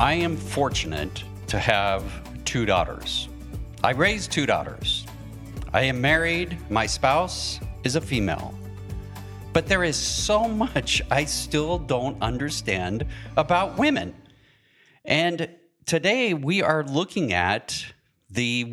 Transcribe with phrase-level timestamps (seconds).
[0.00, 2.04] I am fortunate to have
[2.44, 3.28] two daughters.
[3.82, 5.04] I raised two daughters.
[5.72, 6.56] I am married.
[6.70, 8.54] My spouse is a female.
[9.52, 14.14] But there is so much I still don't understand about women.
[15.04, 15.48] And
[15.84, 17.84] today we are looking at
[18.30, 18.72] the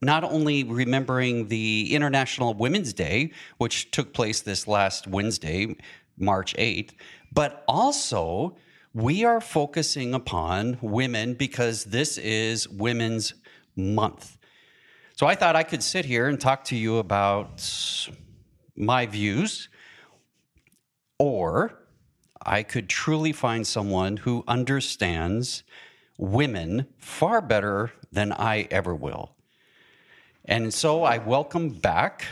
[0.00, 5.76] not only remembering the International Women's Day, which took place this last Wednesday,
[6.18, 6.90] March 8th,
[7.32, 8.56] but also
[8.94, 13.34] we are focusing upon women because this is Women's
[13.74, 14.36] Month.
[15.14, 17.66] So I thought I could sit here and talk to you about
[18.76, 19.68] my views,
[21.18, 21.78] or
[22.44, 25.62] I could truly find someone who understands
[26.18, 29.36] women far better than I ever will.
[30.44, 32.26] And so I welcome back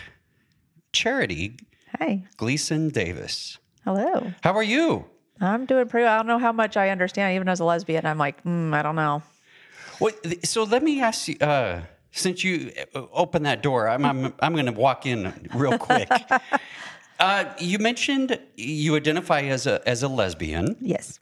[0.92, 1.56] Charity
[1.98, 2.24] Hi.
[2.36, 3.58] Gleason Davis.
[3.84, 4.32] Hello.
[4.42, 5.06] How are you?
[5.40, 6.14] I'm doing pretty well.
[6.14, 7.34] I don't know how much I understand.
[7.34, 9.22] Even as a lesbian, I'm like, mm, I don't know.
[9.98, 10.12] Well,
[10.44, 11.36] so let me ask you.
[11.40, 15.78] Uh, since you uh, opened that door, I'm I'm, I'm going to walk in real
[15.78, 16.10] quick.
[17.20, 20.76] uh, you mentioned you identify as a as a lesbian.
[20.80, 21.20] Yes.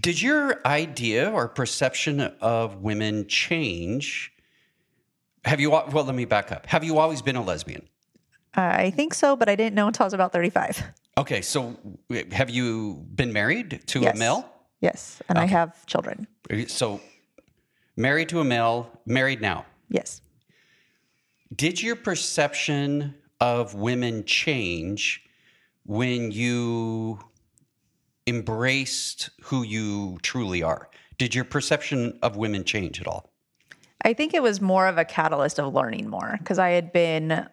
[0.00, 4.32] Did your idea or perception of women change?
[5.44, 5.70] Have you?
[5.70, 6.66] Well, let me back up.
[6.66, 7.88] Have you always been a lesbian?
[8.54, 10.82] I think so, but I didn't know until I was about 35.
[11.18, 11.76] Okay, so
[12.32, 14.16] have you been married to Yes.
[14.16, 14.52] a male?
[14.80, 15.22] Yes.
[15.28, 16.26] And I have children.
[16.68, 17.00] So
[17.96, 19.66] married to a male, married now.
[19.88, 20.22] Yes.
[21.54, 25.22] Did your perception of women change
[25.84, 27.18] when you
[28.26, 30.88] embraced who you truly are?
[31.18, 33.30] Did your perception of women change at all?
[34.02, 37.46] I think it was more of a catalyst of learning more because I had been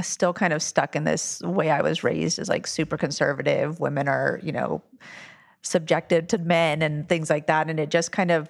[0.00, 3.78] still kind of stuck in this way I was raised as like super conservative.
[3.78, 4.82] Women are, you know,
[5.62, 7.68] subjected to men and things like that.
[7.68, 8.48] And it just kind of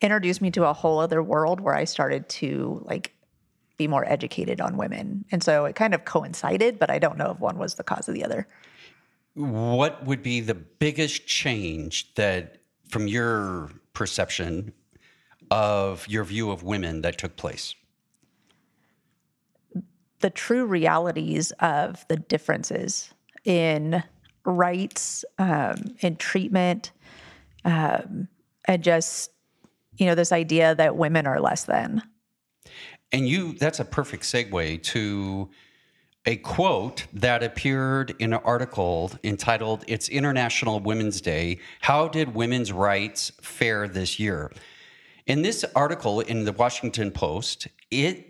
[0.00, 3.12] introduced me to a whole other world where I started to like
[3.76, 5.24] be more educated on women.
[5.32, 8.08] And so it kind of coincided, but I don't know if one was the cause
[8.08, 8.46] of the other.
[9.34, 12.58] What would be the biggest change that,
[12.88, 14.72] from your perception,
[15.50, 17.74] of your view of women that took place?
[20.20, 23.12] The true realities of the differences
[23.44, 24.02] in
[24.44, 26.92] rights, um, in treatment,
[27.64, 28.28] um,
[28.66, 29.32] and just
[29.96, 32.02] you know this idea that women are less than.
[33.12, 35.50] And you, that's a perfect segue to
[36.26, 41.58] a quote that appeared in an article entitled It's International Women's Day.
[41.80, 44.52] How did women's rights fare this year?
[45.26, 48.29] In this article in the Washington Post, it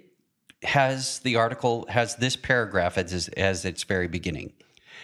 [0.63, 4.53] has the article has this paragraph as, as its very beginning.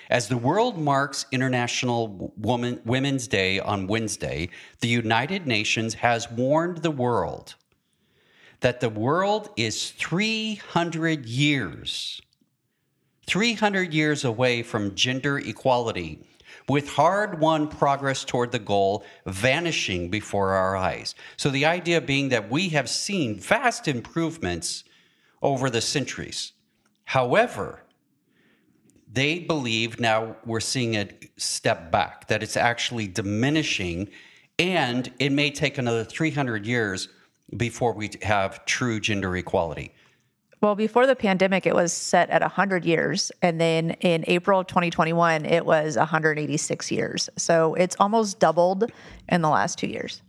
[0.09, 4.51] As the world marks International Woman, Women's Day on Wednesday,
[4.81, 7.55] the United Nations has warned the world
[8.61, 12.21] that the world is 300 years,
[13.27, 16.21] 300 years away from gender equality,
[16.69, 21.15] with hard won progress toward the goal vanishing before our eyes.
[21.37, 24.85] So, the idea being that we have seen vast improvements
[25.43, 26.53] over the centuries.
[27.05, 27.83] However,
[29.13, 34.09] they believe now we're seeing a step back, that it's actually diminishing,
[34.59, 37.09] and it may take another 300 years
[37.57, 39.93] before we have true gender equality.
[40.63, 43.31] Well, before the pandemic, it was set at 100 years.
[43.43, 47.29] And then in April of 2021, it was 186 years.
[47.37, 48.91] So it's almost doubled
[49.29, 50.23] in the last two years.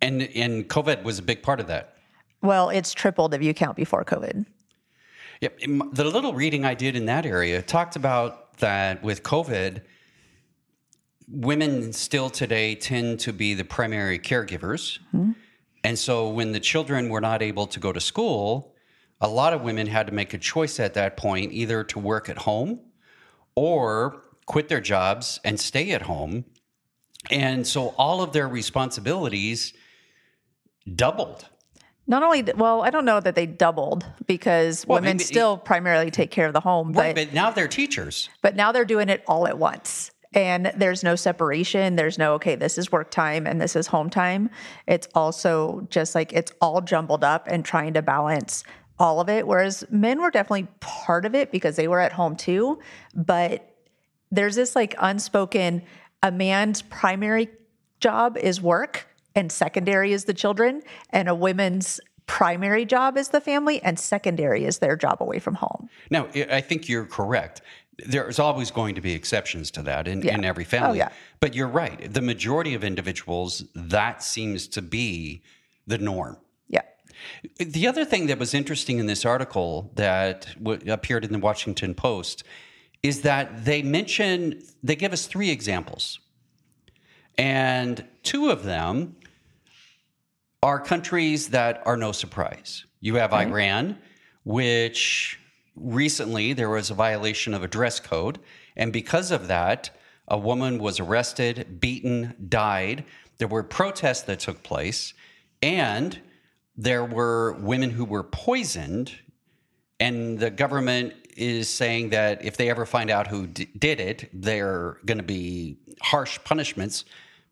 [0.00, 1.96] And, and COVID was a big part of that.
[2.42, 4.46] Well, it's tripled if you count before COVID.
[5.40, 5.58] Yep.
[5.92, 9.82] The little reading I did in that area talked about that with COVID,
[11.28, 14.98] women still today tend to be the primary caregivers.
[15.10, 15.32] Hmm.
[15.84, 18.74] And so when the children were not able to go to school,
[19.20, 22.28] a lot of women had to make a choice at that point either to work
[22.28, 22.80] at home
[23.54, 26.44] or quit their jobs and stay at home.
[27.30, 29.72] And so all of their responsibilities
[30.92, 31.48] doubled.
[32.06, 36.10] Not only, well, I don't know that they doubled because Well, women maybe- still primarily
[36.10, 38.28] take care of the home, Right, but but now they're teachers.
[38.42, 40.10] but now they're doing it all at once.
[40.34, 41.96] And there's no separation.
[41.96, 44.48] There's no, okay, this is work time and this is home time.
[44.86, 48.64] It's also just like it's all jumbled up and trying to balance
[48.98, 49.46] all of it.
[49.46, 52.78] Whereas men were definitely part of it because they were at home too.
[53.14, 53.74] But
[54.30, 55.82] there's this like unspoken
[56.22, 57.48] a man's primary
[58.00, 63.40] job is work and secondary is the children, and a woman's primary job is the
[63.40, 65.88] family and secondary is their job away from home.
[66.10, 67.62] Now, I I think you're correct.
[68.06, 70.98] there's always going to be exceptions to that in, in every oh, family.
[70.98, 71.10] yeah.
[71.40, 72.12] But you're right.
[72.12, 75.42] The majority of individuals, that seems to be
[75.86, 76.38] the norm.
[76.68, 76.82] Yeah.
[77.58, 81.94] The other thing that was interesting in this article that w- appeared in the Washington
[81.94, 82.44] Post
[83.02, 86.20] is that they mention, they give us three examples.
[87.36, 89.16] And two of them
[90.62, 92.84] are countries that are no surprise.
[93.00, 93.98] You have Iran,
[94.44, 95.38] which
[95.74, 98.38] recently there was a violation of a dress code.
[98.76, 99.90] And because of that,
[100.28, 103.04] a woman was arrested, beaten, died.
[103.38, 105.14] There were protests that took place.
[105.60, 106.20] And
[106.76, 109.12] there were women who were poisoned.
[109.98, 114.28] And the government is saying that if they ever find out who d- did it,
[114.32, 117.04] they're going to be harsh punishments.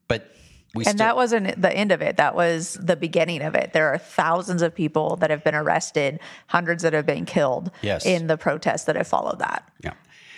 [0.07, 0.35] But
[0.75, 2.17] we And still, that wasn't the end of it.
[2.17, 3.73] That was the beginning of it.
[3.73, 8.07] There are thousands of people that have been arrested, hundreds that have been killed Yes.
[8.07, 9.69] in the protests that have followed that.
[9.83, 9.95] Yeah.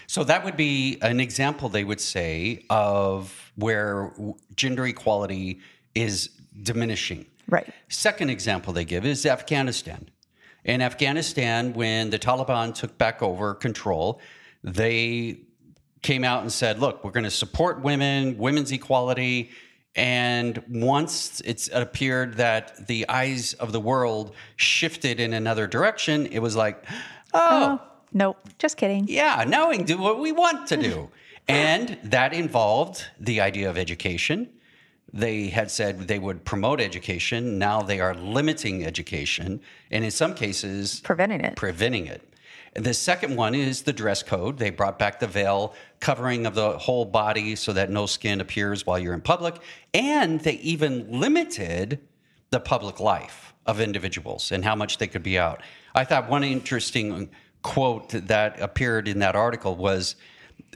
[0.06, 4.12] So that would be an example, they would say, of where
[4.56, 5.60] gender equality
[5.94, 6.28] is
[6.62, 7.26] diminishing.
[7.48, 7.72] Right.
[7.88, 10.08] Second example they give is Afghanistan.
[10.64, 14.20] In Afghanistan, when the Taliban took back over control,
[14.62, 15.40] they
[16.02, 19.50] came out and said, look, we're going to support women, women's equality.
[19.94, 26.38] And once it's appeared that the eyes of the world shifted in another direction, it
[26.38, 26.84] was like,
[27.34, 27.78] oh.
[27.80, 28.36] oh, Nope.
[28.58, 29.06] Just kidding.
[29.08, 31.08] yeah, now we can do what we want to do.
[31.48, 34.48] and that involved the idea of education.
[35.14, 37.58] They had said they would promote education.
[37.58, 39.60] Now they are limiting education,
[39.90, 41.56] and in some cases, Preventing it.
[41.56, 42.22] preventing it.
[42.74, 44.58] The second one is the dress code.
[44.58, 48.86] They brought back the veil covering of the whole body so that no skin appears
[48.86, 49.56] while you're in public.
[49.92, 52.00] And they even limited
[52.50, 55.62] the public life of individuals and how much they could be out.
[55.94, 57.30] I thought one interesting
[57.62, 60.16] quote that appeared in that article was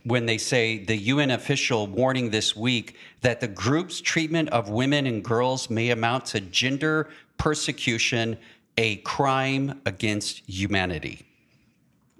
[0.04, 5.06] when they say the UN official warning this week that the group's treatment of women
[5.06, 7.08] and girls may amount to gender
[7.38, 8.36] persecution,
[8.78, 11.25] a crime against humanity.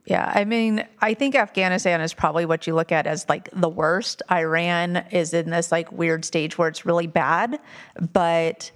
[0.06, 3.68] Yeah, I mean, I think Afghanistan is probably what you look at as like the
[3.68, 4.22] worst.
[4.30, 7.58] Iran is in this like weird stage where it's really bad,
[8.12, 8.70] but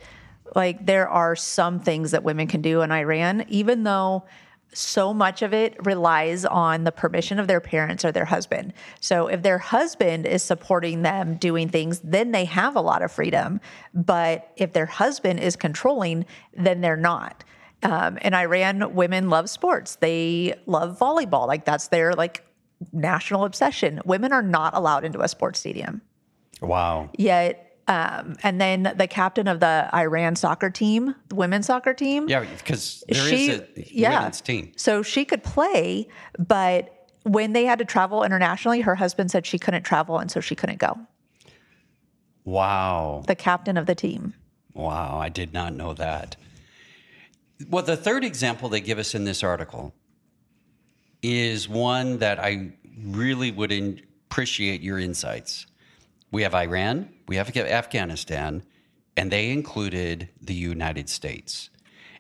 [0.56, 4.24] like there are some things that women can do in Iran, even though
[4.72, 8.72] so much of it relies on the permission of their parents or their husband.
[9.00, 13.12] So if their husband is supporting them doing things, then they have a lot of
[13.12, 13.60] freedom.
[13.94, 17.44] But if their husband is controlling, then they're not.
[17.82, 19.96] Um, in Iran, women love sports.
[19.96, 21.46] They love volleyball.
[21.46, 22.44] Like that's their like
[22.92, 24.00] national obsession.
[24.04, 26.02] Women are not allowed into a sports stadium.
[26.60, 27.10] Wow.
[27.16, 32.28] Yet, um, and then the captain of the Iran soccer team, the women's soccer team,
[32.28, 34.18] Yeah, because there is she, a yeah.
[34.18, 34.72] women's team.
[34.76, 36.06] So she could play,
[36.38, 40.40] but when they had to travel internationally, her husband said she couldn't travel, and so
[40.40, 40.98] she couldn't go.
[42.44, 43.24] Wow.
[43.26, 44.34] The captain of the team.
[44.72, 46.36] Wow, I did not know that.
[47.68, 49.92] Well, the third example they give us in this article
[51.22, 52.72] is one that I
[53.04, 55.66] really would in- appreciate your insights.
[56.30, 58.62] We have Iran, we have Afghanistan,
[59.16, 61.68] and they included the United States.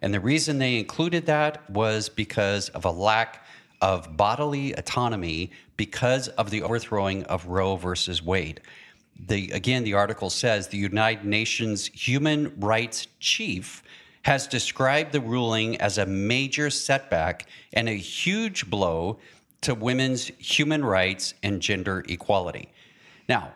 [0.02, 3.46] And the reason they included that was because of a lack
[3.80, 8.60] of bodily autonomy because of the overthrowing of Roe versus Wade.
[9.18, 13.82] The, again, the article says the United Nations human rights chief
[14.22, 19.18] has described the ruling as a major setback and a huge blow
[19.62, 22.70] to women's human rights and gender equality.
[23.28, 23.52] Now,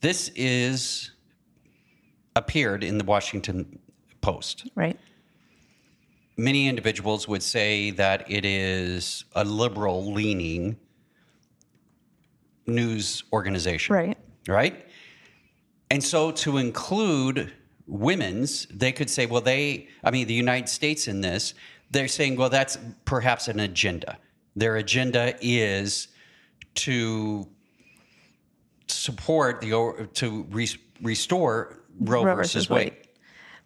[0.00, 1.10] this is
[2.34, 3.78] appeared in the Washington
[4.20, 4.68] Post.
[4.74, 4.98] Right.
[6.36, 10.76] Many individuals would say that it is a liberal leaning
[12.66, 13.94] news organization.
[13.94, 14.18] Right.
[14.46, 14.86] Right?
[15.90, 17.52] And so to include
[17.86, 21.54] women's, they could say, well, they, I mean, the United States in this,
[21.90, 24.18] they're saying, well, that's perhaps an agenda.
[24.56, 26.08] Their agenda is
[26.76, 27.46] to
[28.88, 30.68] support the, to re,
[31.00, 32.92] restore Roe, Roe versus versus Wade.
[32.92, 33.06] Wade.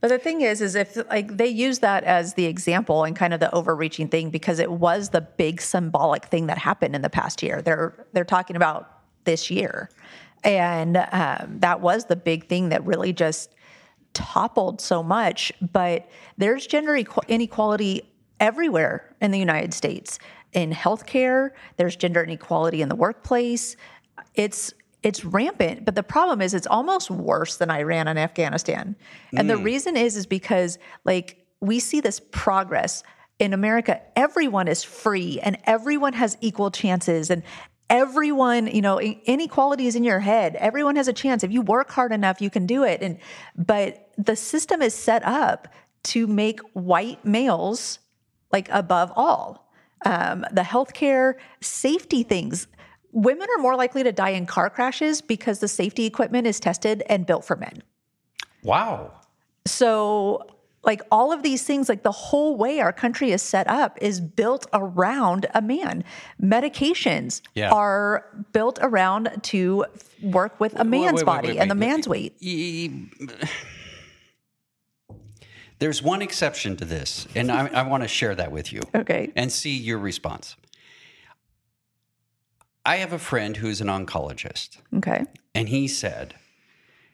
[0.00, 3.34] But the thing is, is if like they use that as the example and kind
[3.34, 7.10] of the overreaching thing because it was the big symbolic thing that happened in the
[7.10, 7.60] past year.
[7.60, 8.90] They're they're talking about
[9.24, 9.90] this year,
[10.42, 13.54] and um, that was the big thing that really just
[14.14, 15.52] toppled so much.
[15.73, 16.97] But there's gender
[17.29, 18.02] inequality
[18.38, 20.19] everywhere in the United States.
[20.52, 23.76] In healthcare, there's gender inequality in the workplace.
[24.35, 28.97] It's it's rampant, but the problem is it's almost worse than Iran and Afghanistan.
[29.35, 29.64] And the mm.
[29.64, 33.02] reason is is because like we see this progress
[33.38, 37.43] in America, everyone is free and everyone has equal chances and
[37.90, 40.56] everyone, you know, inequality is in your head.
[40.56, 41.44] Everyone has a chance.
[41.44, 43.02] If you work hard enough, you can do it.
[43.02, 43.18] And
[43.56, 45.68] but the system is set up
[46.04, 47.99] to make white males
[48.52, 49.70] like above all.
[50.06, 52.68] Um, the healthcare safety things.
[53.12, 57.02] Women are more likely to die in car crashes because the safety equipment is tested
[57.09, 57.82] and built for men.
[58.62, 59.12] Wow.
[59.66, 60.47] So,
[60.82, 64.18] like all of these things, like the whole way our country is set up is
[64.20, 66.04] built around a man.
[66.42, 67.70] Medications Yeah.
[67.70, 69.84] are built around to
[70.22, 72.34] work with a man's wait, wait, body wait, and the man's weight.
[75.78, 79.32] There's one exception to this, and I, I want to share that with you Okay.
[79.34, 80.56] and see your response.
[82.84, 85.25] I have a friend who's an oncologist, Okay.
[85.54, 86.34] and he said,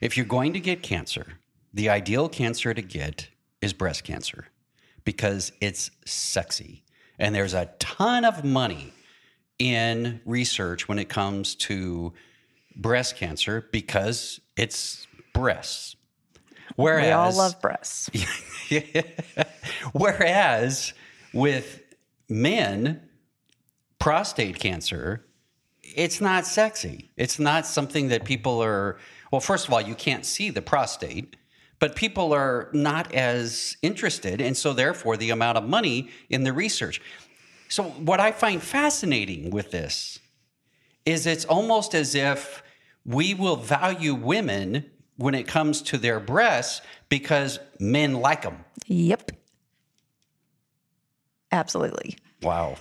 [0.01, 1.35] if you're going to get cancer,
[1.73, 3.29] the ideal cancer to get
[3.61, 4.47] is breast cancer
[5.05, 6.85] because it's sexy.
[7.19, 8.93] And there's a ton of money
[9.59, 12.13] in research when it comes to
[12.75, 15.97] breast cancer because it's breasts.
[16.75, 18.11] Whereas We all love breasts.
[19.93, 20.93] Whereas
[21.33, 21.83] with
[22.29, 23.01] men,
[23.99, 25.25] prostate cancer,
[25.83, 27.11] it's not sexy.
[27.17, 28.99] It's not something that people are,
[29.31, 31.37] well, first of all, you can't see the prostate,
[31.79, 34.41] but people are not as interested.
[34.41, 37.01] And so, therefore, the amount of money in the research.
[37.69, 40.19] So, what I find fascinating with this
[41.05, 42.63] is it's almost as if
[43.05, 44.85] we will value women
[45.17, 48.65] when it comes to their breasts because men like them.
[48.87, 49.33] Yep.
[51.53, 52.19] Absolutely.
[52.43, 52.77] Wow.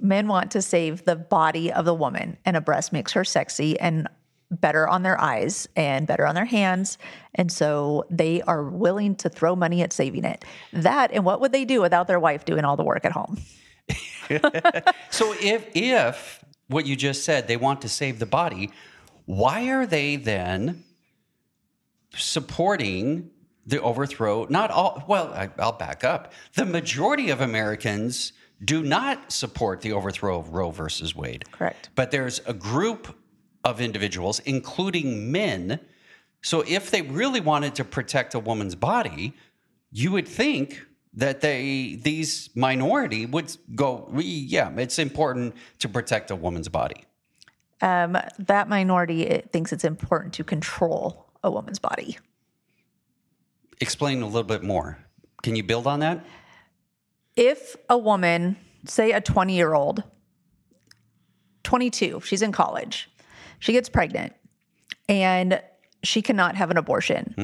[0.00, 3.78] Men want to save the body of the woman, and a breast makes her sexy
[3.80, 4.08] and
[4.50, 6.98] better on their eyes and better on their hands.
[7.34, 10.44] And so they are willing to throw money at saving it.
[10.72, 13.38] That and what would they do without their wife doing all the work at home?
[15.10, 18.70] So if if what you just said they want to save the body,
[19.24, 20.84] why are they then
[22.14, 23.30] supporting
[23.66, 24.46] the overthrow?
[24.50, 25.02] Not all.
[25.08, 26.32] Well, I, I'll back up.
[26.54, 31.50] The majority of Americans do not support the overthrow of Roe versus Wade.
[31.50, 31.88] Correct.
[31.94, 33.16] But there's a group
[33.68, 35.80] of individuals, including men.
[36.42, 39.34] So if they really wanted to protect a woman's body,
[39.92, 46.36] you would think that they these minority would go, yeah, it's important to protect a
[46.36, 47.04] woman's body.
[47.80, 52.18] Um, that minority it thinks it's important to control a woman's body.
[53.80, 54.98] Explain a little bit more.
[55.42, 56.24] Can you build on that?
[57.36, 58.56] If a woman,
[58.86, 60.02] say a 20 year old,
[61.62, 63.08] 22, she's in college,
[63.58, 64.32] she gets pregnant
[65.08, 65.62] and
[66.02, 67.34] she cannot have an abortion.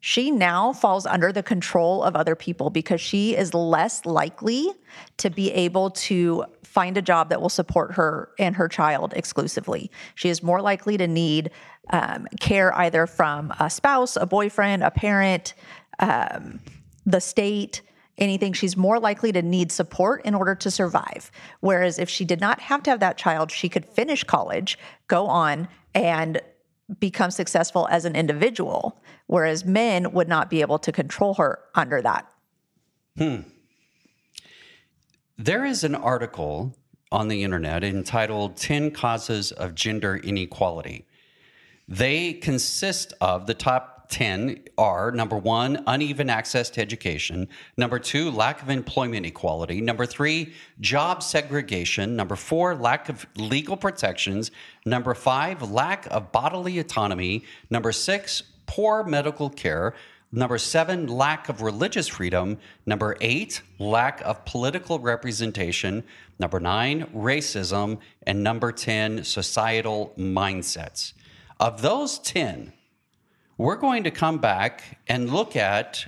[0.00, 4.68] She now falls under the control of other people because she is less likely
[5.16, 9.90] to be able to find a job that will support her and her child exclusively.
[10.14, 11.50] She is more likely to need
[11.88, 15.54] um, care either from a spouse, a boyfriend, a parent,
[16.00, 16.60] um,
[17.06, 17.80] the state,
[18.18, 18.52] anything.
[18.52, 21.30] She's more likely to need support in order to survive.
[21.60, 24.78] Whereas if she did not have to have that child, she could finish college,
[25.08, 26.40] go on, and
[27.00, 29.00] become successful as an individual.
[29.26, 32.30] Whereas men would not be able to control her under that.
[33.16, 33.40] Hmm.
[35.38, 36.76] There is an article
[37.10, 41.06] on the internet entitled 10 Causes of Gender Inequality.
[41.88, 47.48] They consist of the top 10 are number one, uneven access to education.
[47.76, 49.80] Number two, lack of employment equality.
[49.80, 52.14] Number three, job segregation.
[52.14, 54.52] Number four, lack of legal protections.
[54.86, 57.44] Number five, lack of bodily autonomy.
[57.70, 59.94] Number six, poor medical care.
[60.30, 62.58] Number seven, lack of religious freedom.
[62.86, 66.04] Number eight, lack of political representation.
[66.38, 67.98] Number nine, racism.
[68.22, 71.14] And number 10, societal mindsets.
[71.58, 72.72] Of those 10,
[73.56, 76.06] we're going to come back and look at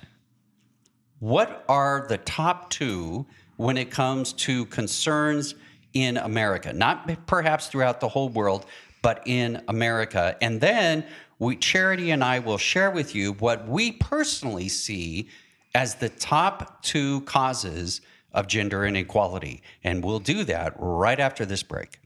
[1.18, 3.26] what are the top two
[3.56, 5.54] when it comes to concerns
[5.94, 8.66] in America, not perhaps throughout the whole world,
[9.00, 10.36] but in America.
[10.42, 11.06] And then
[11.38, 15.28] we, Charity and I will share with you what we personally see
[15.74, 18.00] as the top two causes
[18.32, 19.62] of gender inequality.
[19.84, 21.98] And we'll do that right after this break.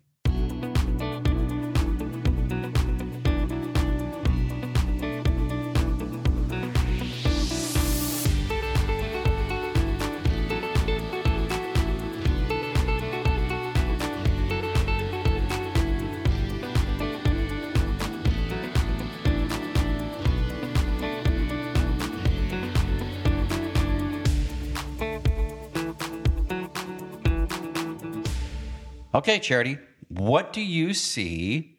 [29.13, 29.77] Okay, Charity,
[30.09, 31.77] what do you see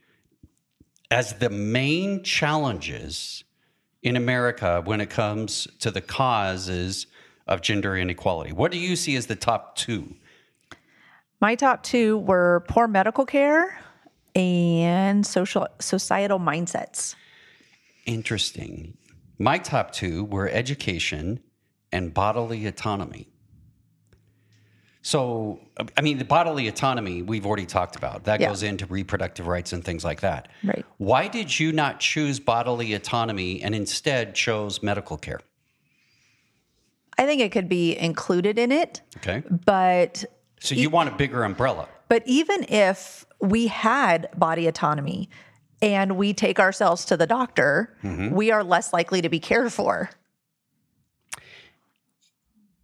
[1.09, 3.45] as the main challenges
[4.03, 7.07] in America when it comes to the causes
[7.47, 8.51] of gender inequality?
[8.51, 10.15] What do you see as the top two?
[11.39, 13.79] My top two were poor medical care
[14.35, 17.15] and social societal mindsets.
[18.05, 18.97] Interesting.
[19.39, 21.39] My top two were education
[21.93, 23.30] and bodily autonomy.
[25.03, 25.59] So,
[25.97, 28.25] I mean, the bodily autonomy we've already talked about.
[28.25, 28.49] That Yeah.
[28.49, 30.47] goes into reproductive rights and things like that.
[30.63, 30.85] Right.
[30.97, 35.39] Why did you not choose bodily autonomy and instead chose medical care?
[37.17, 39.43] I think it could be included in it, Okay.
[39.65, 40.23] but
[40.59, 41.87] So you want a bigger umbrella.
[42.07, 45.29] but even if we had body autonomy
[45.81, 48.35] and we take ourselves to the doctor, mm-hmm.
[48.35, 50.11] we are less likely to be cared for.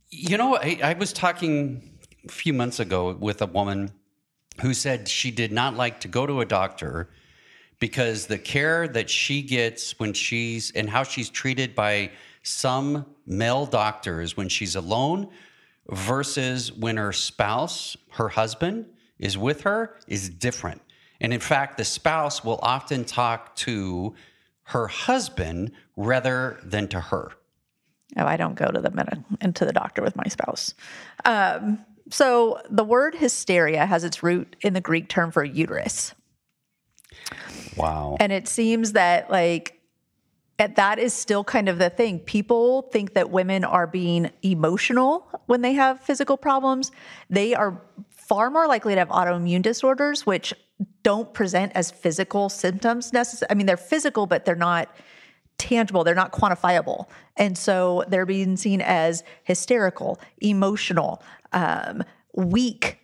[0.09, 1.96] You know, I, I was talking
[2.27, 3.91] few months ago with a woman
[4.61, 7.09] who said she did not like to go to a doctor
[7.79, 12.11] because the care that she gets when she's and how she's treated by
[12.43, 15.29] some male doctors when she's alone
[15.89, 18.85] versus when her spouse, her husband,
[19.19, 20.81] is with her is different.
[21.19, 24.15] And in fact, the spouse will often talk to
[24.63, 27.31] her husband rather than to her.
[28.15, 30.73] Oh, I don't go to the into the doctor with my spouse.
[31.25, 31.79] Um,
[32.09, 36.13] so the word hysteria has its root in the Greek term for uterus.
[37.75, 38.17] Wow.
[38.19, 39.79] And it seems that like
[40.57, 42.19] that is still kind of the thing.
[42.19, 46.91] People think that women are being emotional when they have physical problems.
[47.29, 50.53] They are far more likely to have autoimmune disorders, which
[51.03, 53.51] don't present as physical symptoms necessarily.
[53.51, 54.89] I mean, they're physical, but they're not
[55.57, 57.05] tangible, they're not quantifiable.
[57.35, 61.21] And so they're being seen as hysterical, emotional,
[61.53, 62.03] um,
[62.35, 62.99] weak.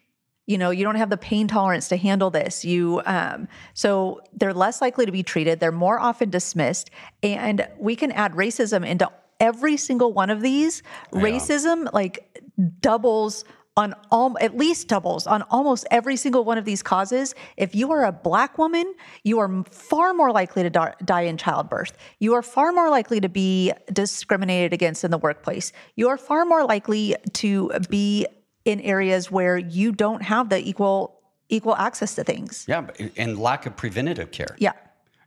[0.46, 2.66] You know, you don't have the pain tolerance to handle this.
[2.66, 5.60] You, um, so they're less likely to be treated.
[5.60, 6.90] They're more often dismissed,
[7.22, 10.84] and we can add racism into every single one of these.
[11.14, 12.44] Racism like
[12.82, 17.34] doubles on all at least doubles on almost every single one of these causes.
[17.58, 21.98] If you are a black woman, you are far more likely to die, in childbirth.
[22.20, 25.72] You are far more likely to be discriminated against in the workplace.
[25.96, 28.28] You are far more likely to be
[28.66, 32.66] in areas where you don't have the equal equal access to things.
[32.68, 34.56] Yeah, and lack of preventative care.
[34.60, 34.72] Yeah.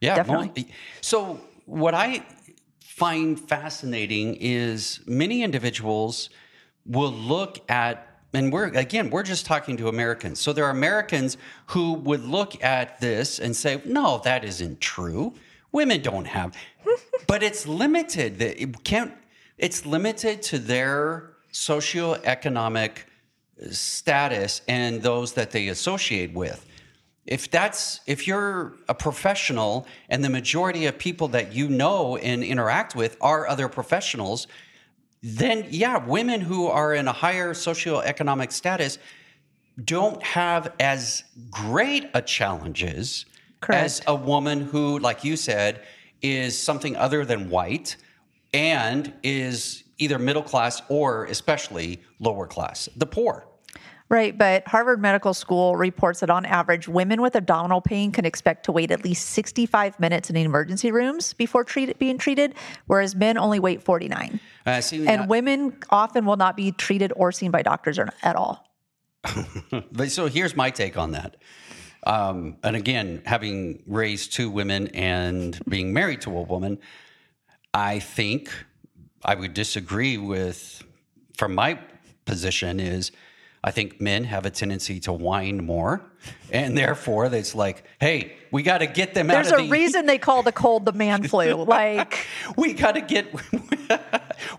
[0.00, 0.64] Yeah, definitely.
[0.64, 0.68] mo-
[1.00, 2.24] so what I
[2.80, 6.30] find fascinating is many individuals
[6.84, 8.05] will look at
[8.36, 10.38] and we're again we're just talking to Americans.
[10.40, 15.34] So there are Americans who would look at this and say, "No, that isn't true.
[15.72, 16.54] Women don't have."
[17.26, 18.38] but it's limited.
[18.38, 19.14] That it can't
[19.56, 26.66] it's limited to their socioeconomic uh, status and those that they associate with
[27.26, 32.44] if that's if you're a professional and the majority of people that you know and
[32.44, 34.46] interact with are other professionals
[35.22, 38.98] then yeah women who are in a higher socioeconomic status
[39.84, 43.26] don't have as great a challenges
[43.68, 45.82] as a woman who like you said
[46.22, 47.96] is something other than white
[48.54, 53.45] and is either middle class or especially lower class the poor
[54.08, 58.64] Right, but Harvard Medical School reports that on average, women with abdominal pain can expect
[58.66, 62.54] to wait at least 65 minutes in emergency rooms before treat- being treated,
[62.86, 64.38] whereas men only wait 49.
[64.64, 68.36] uh, see, And women often will not be treated or seen by doctors or, at
[68.36, 68.64] all.
[69.90, 71.36] But so here's my take on that.
[72.06, 76.78] Um, and again, having raised two women and being married to a woman,
[77.74, 78.50] I think
[79.24, 80.84] I would disagree with,
[81.36, 81.80] from my
[82.24, 83.10] position, is
[83.66, 86.00] I think men have a tendency to whine more.
[86.52, 89.72] And therefore, it's like, hey, we got to get them There's out a of the.
[89.72, 91.64] reason they call the cold the man flu.
[91.66, 92.26] Like,
[92.56, 93.26] we got to get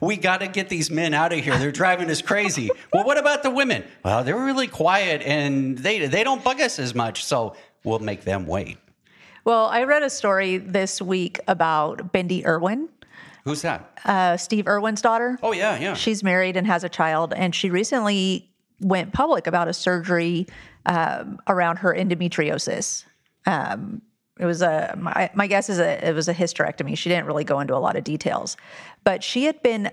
[0.01, 3.17] we got to get these men out of here they're driving us crazy well what
[3.17, 7.23] about the women well they're really quiet and they they don't bug us as much
[7.25, 8.77] so we'll make them wait
[9.45, 12.89] well, I read a story this week about Bindi Irwin,
[13.45, 15.39] who's that uh, Steve Irwin's daughter.
[15.41, 18.49] oh yeah yeah She's married and has a child, and she recently
[18.81, 20.47] went public about a surgery
[20.85, 23.05] um, around her endometriosis.
[23.45, 24.01] Um,
[24.39, 26.97] it was a my, my guess is it was a hysterectomy.
[26.97, 28.55] She didn't really go into a lot of details,
[29.03, 29.91] but she had been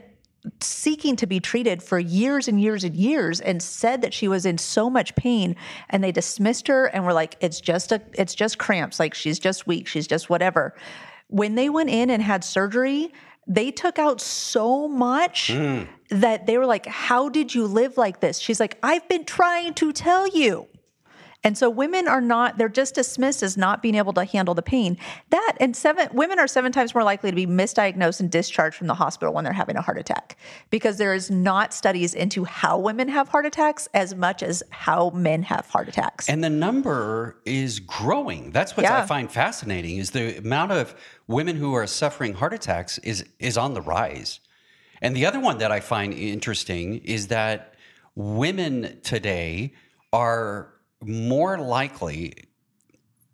[0.60, 4.44] seeking to be treated for years and years and years and said that she was
[4.44, 5.56] in so much pain
[5.88, 9.00] and they dismissed her and were like it's just a it's just cramps.
[9.00, 9.86] Like she's just weak.
[9.86, 10.74] She's just whatever.
[11.28, 13.12] When they went in and had surgery
[13.46, 15.50] they took out so much
[16.22, 19.74] that they were like how did you live like this she's like i've been trying
[19.74, 20.66] to tell you
[21.46, 24.62] And so women are not, they're just dismissed as not being able to handle the
[24.62, 24.96] pain.
[25.28, 28.86] That and seven women are seven times more likely to be misdiagnosed and discharged from
[28.86, 30.38] the hospital when they're having a heart attack
[30.70, 35.10] because there is not studies into how women have heart attacks as much as how
[35.10, 36.30] men have heart attacks.
[36.30, 38.50] And the number is growing.
[38.50, 39.02] That's what Yeah.
[39.02, 40.94] I find fascinating is the amount of
[41.26, 44.40] women who are suffering heart attacks is is on the rise.
[45.02, 47.74] And the other one that I find interesting is that
[48.14, 49.74] women today
[50.12, 52.34] are more likely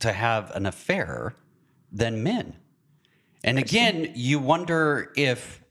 [0.01, 1.35] to have an affair
[1.93, 2.57] than men.
[3.45, 5.63] And again, you wonder if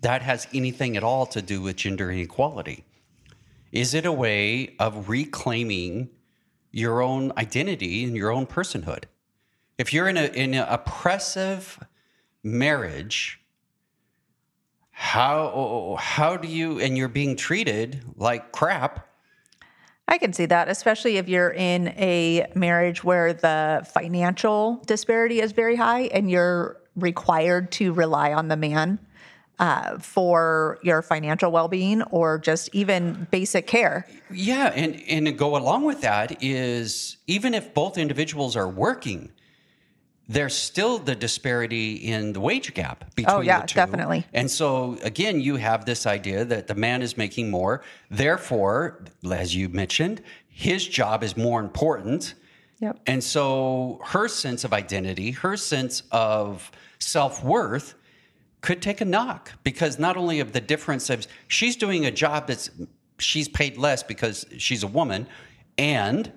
[0.00, 2.84] that has anything at all to do with gender inequality.
[3.70, 6.10] Is it a way of reclaiming
[6.70, 9.04] your own identity and your own personhood?
[9.78, 11.78] If you're in a in an oppressive
[12.42, 13.41] marriage,
[15.02, 19.08] how how do you and you're being treated like crap?
[20.06, 25.50] I can see that, especially if you're in a marriage where the financial disparity is
[25.50, 29.00] very high and you're required to rely on the man
[29.58, 34.06] uh, for your financial well being or just even basic care.
[34.30, 39.32] Yeah, and and to go along with that is even if both individuals are working,
[40.32, 43.74] there's still the disparity in the wage gap oh, between Oh, yeah, the two.
[43.74, 44.26] definitely.
[44.32, 49.54] And so again, you have this idea that the man is making more, therefore, as
[49.54, 52.34] you mentioned, his job is more important.
[52.80, 53.00] Yep.
[53.06, 57.94] And so her sense of identity, her sense of self worth
[58.60, 62.46] could take a knock because not only of the difference of she's doing a job
[62.46, 62.70] that's
[63.18, 65.26] she's paid less because she's a woman
[65.78, 66.32] and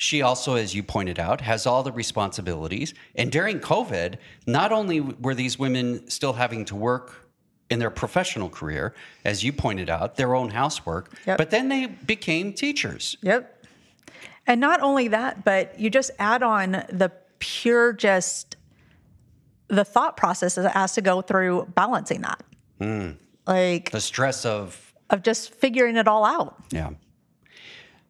[0.00, 4.14] she also as you pointed out has all the responsibilities and during covid
[4.46, 7.28] not only were these women still having to work
[7.68, 11.36] in their professional career as you pointed out their own housework Yep.
[11.36, 13.54] but then they became teachers Yep.
[14.46, 18.56] And not only that, but you just add on the pure just
[19.68, 22.42] the thought process that has to go through balancing that.
[22.80, 23.10] Hmm.
[23.46, 26.56] Like the stress of of just figuring it all out.
[26.70, 26.92] Yeah.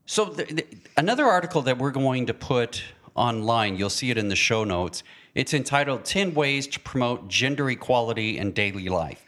[0.09, 0.67] So th- th-
[0.97, 2.83] another article that we're going to put
[3.15, 5.03] online, you'll see it in the show notes.
[5.35, 9.23] It's entitled 10 Ways to Promote Gender Equality in Daily Life.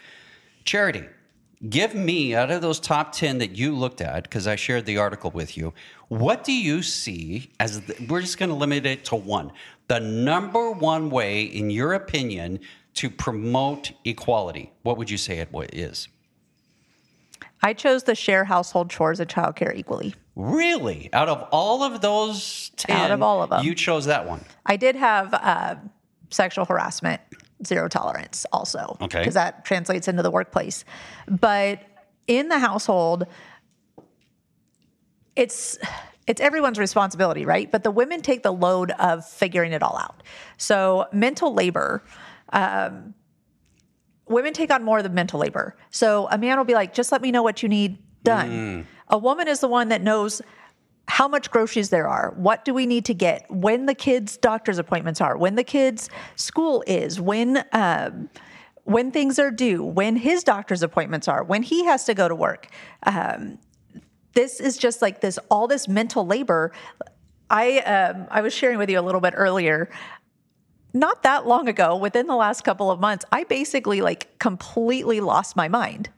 [0.65, 1.05] Charity,
[1.69, 4.97] give me out of those top 10 that you looked at because I shared the
[4.97, 5.75] article with you.
[6.09, 9.53] What do you see as the, we're just going to limit it to one.
[9.89, 12.59] The number one way in your opinion
[12.95, 14.73] to promote equality.
[14.83, 16.09] What would you say it is?
[17.63, 20.15] I chose the share household chores and childcare equally.
[20.37, 21.11] Really?
[21.13, 23.65] Out of all of those 10, Out of all of them.
[23.65, 24.45] you chose that one.
[24.67, 25.77] I did have uh,
[26.31, 27.21] sexual harassment,
[27.67, 28.97] zero tolerance also.
[29.01, 29.19] Okay.
[29.21, 30.85] Because that translates into the workplace.
[31.29, 31.83] But
[32.27, 33.27] in the household,
[35.37, 35.79] it's
[36.27, 37.71] it's everyone's responsibility, right?
[37.71, 40.23] But the women take the load of figuring it all out.
[40.59, 42.05] So mental labor,
[42.53, 43.15] um,
[44.29, 45.77] women take on more of the mental labor.
[45.91, 48.87] So a man will be like, just let me know what you need done.
[49.11, 50.41] A woman is the one that knows
[51.09, 54.79] how much groceries there are, what do we need to get, when the kids' doctor's
[54.79, 58.31] appointments are, when the kids' school is, when um,
[58.85, 62.35] when things are due, when his doctor's appointments are, when he has to go to
[62.35, 62.69] work.
[63.05, 63.59] Um,
[64.35, 66.73] this is just like this all this mental labor.
[67.51, 69.91] I um, I was sharing with you a little bit earlier
[70.93, 75.57] not that long ago, within the last couple of months, I basically like completely lost
[75.57, 76.11] my mind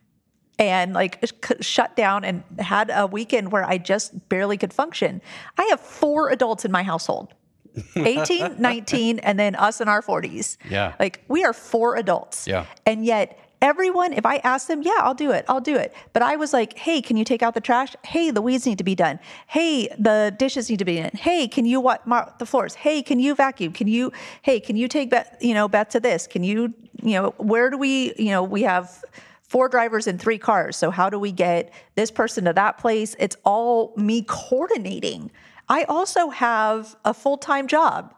[0.58, 1.24] and like
[1.60, 5.22] shut down and had a weekend where I just barely could function.
[5.58, 7.34] I have four adults in my household
[7.96, 10.56] 18, 19, and then us in our 40s.
[10.68, 10.94] Yeah.
[11.00, 12.46] Like we are four adults.
[12.46, 12.66] Yeah.
[12.86, 15.94] And yet, everyone, if I ask them, yeah, I'll do it, I'll do it.
[16.12, 17.94] But I was like, hey, can you take out the trash?
[18.04, 19.20] Hey, the weeds need to be done.
[19.46, 21.10] Hey, the dishes need to be in.
[21.14, 22.74] Hey, can you mop the floors?
[22.74, 23.72] Hey, can you vacuum?
[23.72, 24.12] Can you,
[24.42, 26.26] hey, can you take Beth, you know, Beth to this?
[26.26, 29.02] Can you, you know, where do we, you know, we have
[29.52, 30.78] four drivers and three cars.
[30.78, 33.14] So how do we get this person to that place?
[33.18, 35.30] It's all me coordinating.
[35.68, 38.14] I also have a full-time job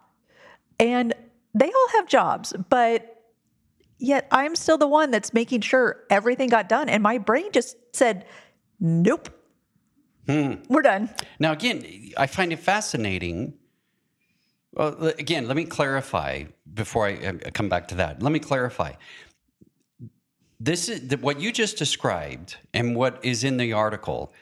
[0.79, 1.13] and
[1.53, 3.21] they all have jobs, but
[3.99, 6.89] yet I'm still the one that's making sure everything got done.
[6.89, 8.27] And my brain just said,
[8.79, 9.29] nope,
[10.29, 11.11] we're done.
[11.41, 11.85] Now, again,
[12.17, 13.55] I find it fascinating.
[14.73, 18.23] Well, again, let me clarify before I uh, come back to that.
[18.23, 18.93] Let me clarify.
[20.61, 24.33] This is the, what you just described and what is in the article.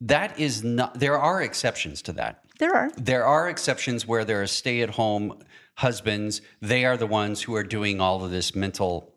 [0.00, 0.98] That is not.
[0.98, 2.44] There are exceptions to that.
[2.58, 2.90] There are.
[2.96, 5.42] There are exceptions where there are stay at home
[5.76, 6.42] husbands.
[6.60, 9.14] They are the ones who are doing all of this mental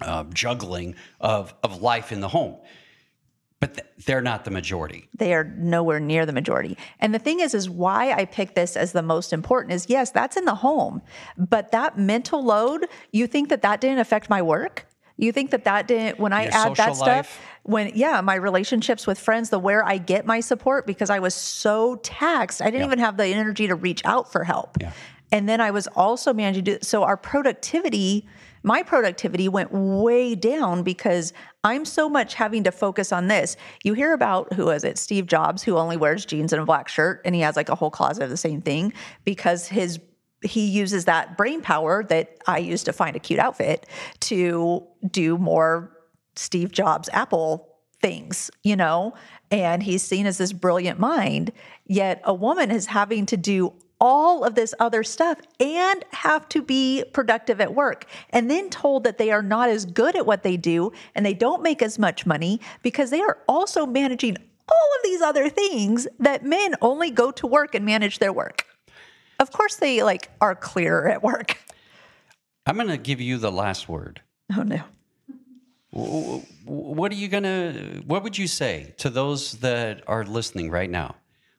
[0.00, 2.56] uh, juggling of, of life in the home.
[3.60, 5.08] But th- they're not the majority.
[5.16, 6.76] They are nowhere near the majority.
[7.00, 10.10] And the thing is, is why I pick this as the most important is yes,
[10.10, 11.00] that's in the home,
[11.38, 14.86] but that mental load, you think that that didn't affect my work?
[15.16, 17.40] You think that that didn't, when I Your add that stuff, life?
[17.62, 21.34] when, yeah, my relationships with friends, the where I get my support because I was
[21.34, 22.86] so taxed, I didn't Yeah.
[22.86, 24.76] even have the energy to reach out for help.
[24.80, 24.92] Yeah.
[25.30, 28.26] And then I was also managing to do so our productivity,
[28.62, 33.56] my productivity went way down because I'm so much having to focus on this.
[33.84, 34.98] You hear about who is it?
[34.98, 37.74] Steve Jobs, who only wears jeans and a black shirt, and he has like a
[37.74, 38.92] whole closet of the same thing
[39.24, 39.98] because his
[40.44, 43.86] he uses that brain power that I use to find a cute outfit
[44.20, 45.90] to do more
[46.36, 47.68] Steve Jobs Apple
[48.00, 49.14] things, you know,
[49.50, 51.52] and he's seen as this brilliant mind.
[51.86, 56.60] Yet a woman is having to do all of this other stuff and have to
[56.60, 60.42] be productive at work, and then told that they are not as good at what
[60.42, 64.36] they do and they don't make as much money because they are also managing
[64.68, 68.66] all of these other things that men only go to work and manage their work.
[69.44, 71.58] Of course, they like are clearer at work.
[72.66, 74.22] I'm going to give you the last word.
[74.56, 74.80] Oh no.
[76.64, 80.88] What are you going to, what would you say to those that are listening right
[80.88, 81.16] now?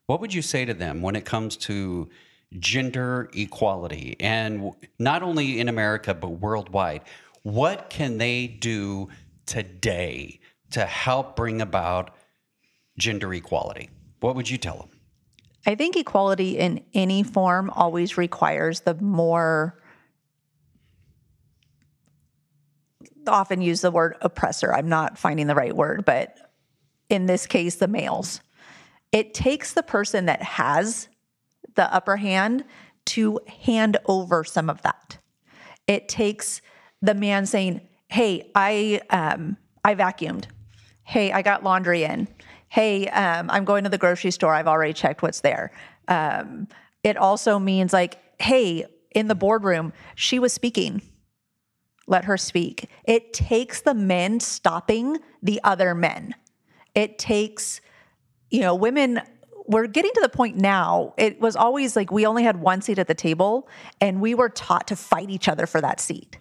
[0.08, 2.10] What would you say to them when it comes to
[2.58, 7.04] gender equality and not only in America, but worldwide?
[7.44, 9.10] What can they do
[9.46, 10.40] today
[10.72, 12.16] to help bring about
[12.98, 13.92] gender equality?
[14.22, 14.90] What would you tell them?
[15.66, 19.80] I think equality in any form always requires the more
[23.28, 24.74] often use the word oppressor.
[24.74, 26.38] I'm not finding the right word, but
[27.10, 28.42] in this case, the males.
[29.12, 31.08] It takes the person that has
[31.76, 32.66] the upper hand
[33.06, 35.18] to hand over some of that.
[35.88, 36.62] It takes
[37.02, 40.46] the man saying, "Hey, I um, I vacuumed.
[41.04, 42.28] Hey, I got laundry in.
[42.76, 44.54] Hey, um, I'm going to the grocery store.
[44.54, 45.72] I've already checked what's there."
[46.10, 46.68] Um,
[47.04, 51.02] it also means like, "Hey, in the boardroom, she was speaking.
[52.06, 56.36] Let her speak." It takes the men stopping the other men.
[56.94, 57.80] It takes
[58.52, 59.22] you know, women,
[59.68, 61.14] we're getting to the point now.
[61.18, 63.68] It was always like we only had one seat at the table
[64.00, 66.38] and we were taught to fight each other for that seat.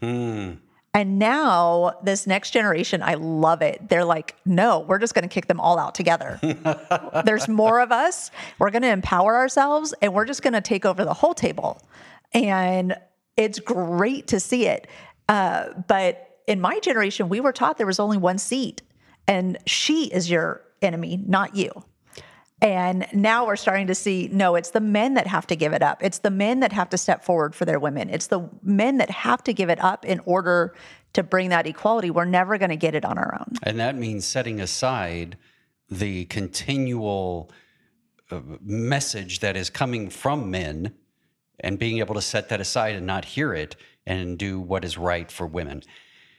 [0.94, 3.88] And now, this next generation, I love it.
[3.88, 6.38] They're like, no, we're just going to kick them all out together.
[7.24, 8.30] There's more of us.
[8.60, 11.82] We're going to empower ourselves and we're just going to take over the whole table.
[12.32, 12.94] And
[13.36, 14.86] it's great to see it.
[15.28, 18.82] Uh, but in my generation, we were taught there was only one seat
[19.26, 21.72] and she is your enemy, not you.
[22.60, 25.82] And now we're starting to see no, it's the men that have to give it
[25.82, 26.02] up.
[26.02, 28.08] It's the men that have to step forward for their women.
[28.08, 30.74] It's the men that have to give it up in order
[31.14, 32.10] to bring that equality.
[32.10, 33.56] We're never going to get it on our own.
[33.62, 35.36] And that means setting aside
[35.90, 37.50] the continual
[38.30, 40.94] uh, message that is coming from men
[41.60, 44.98] and being able to set that aside and not hear it and do what is
[44.98, 45.82] right for women.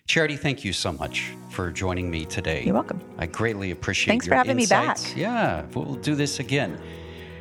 [0.07, 2.63] Charity, thank you so much for joining me today.
[2.63, 3.01] You're welcome.
[3.17, 4.13] I greatly appreciate it.
[4.13, 4.99] Thanks for having me back.
[5.15, 6.79] Yeah, we'll do this again.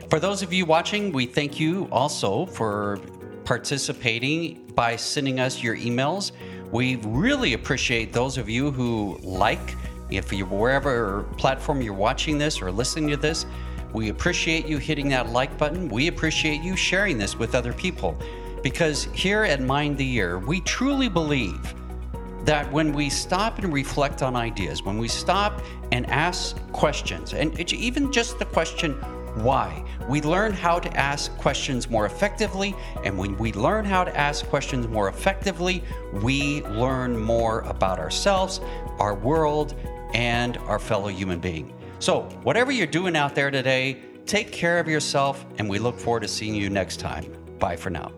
[0.08, 3.00] For those of you watching, we thank you also for
[3.44, 6.32] participating by sending us your emails.
[6.72, 9.76] We really appreciate those of you who like,
[10.10, 13.44] if you wherever platform you're watching this or listening to this,
[13.92, 15.90] we appreciate you hitting that like button.
[15.90, 18.18] We appreciate you sharing this with other people.
[18.62, 21.74] Because here at Mind the Ear, we truly believe
[22.44, 27.58] that when we stop and reflect on ideas, when we stop and ask questions, and
[27.72, 28.92] even just the question,
[29.36, 32.74] why, we learn how to ask questions more effectively.
[33.02, 35.82] And when we learn how to ask questions more effectively,
[36.22, 38.60] we learn more about ourselves,
[38.98, 39.74] our world,
[40.14, 41.72] and our fellow human being.
[41.98, 46.20] So, whatever you're doing out there today, take care of yourself, and we look forward
[46.20, 47.24] to seeing you next time.
[47.58, 48.12] Bye for now.